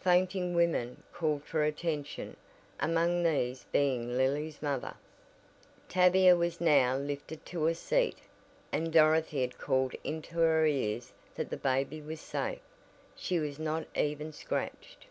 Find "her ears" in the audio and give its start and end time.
10.38-11.12